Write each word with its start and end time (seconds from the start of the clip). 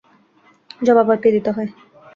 জবাব 0.81 1.07
কি 1.13 1.27
আর 1.27 1.33
দিতে 1.35 1.49
হয়। 1.55 1.69